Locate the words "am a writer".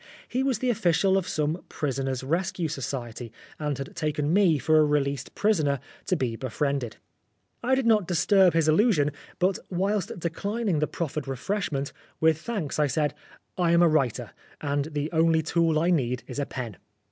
13.73-14.31